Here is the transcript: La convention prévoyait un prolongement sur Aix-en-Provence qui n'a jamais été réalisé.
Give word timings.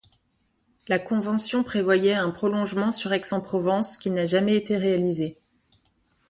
La 0.87 0.97
convention 0.97 1.63
prévoyait 1.63 2.15
un 2.15 2.31
prolongement 2.31 2.91
sur 2.91 3.13
Aix-en-Provence 3.13 3.97
qui 3.99 4.09
n'a 4.09 4.25
jamais 4.25 4.55
été 4.55 4.75
réalisé. 4.75 5.37